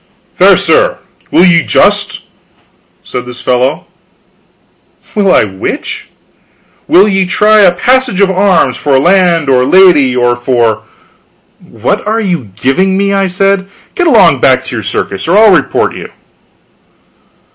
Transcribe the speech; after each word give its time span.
"Fair 0.33 0.57
sir, 0.57 0.97
will 1.29 1.45
ye 1.45 1.61
just?" 1.61 2.21
said 3.03 3.23
this 3.27 3.39
fellow. 3.39 3.85
"Will 5.13 5.31
I 5.31 5.43
which?" 5.43 6.09
"Will 6.87 7.07
ye 7.07 7.25
try 7.27 7.59
a 7.61 7.71
passage 7.71 8.19
of 8.19 8.31
arms 8.31 8.77
for 8.77 8.97
land 8.97 9.47
or 9.47 9.63
lady 9.63 10.15
or 10.17 10.35
for" 10.35 10.81
"What 11.79 12.07
are 12.07 12.19
you 12.19 12.49
giving 12.59 12.97
me?" 12.97 13.13
I 13.13 13.27
said. 13.27 13.67
"Get 13.93 14.07
along 14.07 14.39
back 14.39 14.65
to 14.65 14.75
your 14.75 14.81
circus, 14.81 15.27
or 15.27 15.37
I'll 15.37 15.53
report 15.53 15.95
you." 15.95 16.09